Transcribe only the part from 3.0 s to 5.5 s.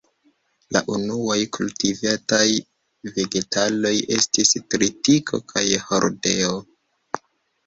vegetaloj estis tritiko